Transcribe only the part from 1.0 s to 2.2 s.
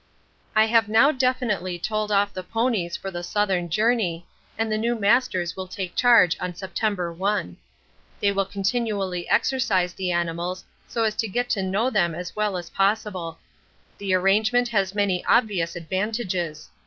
definitely told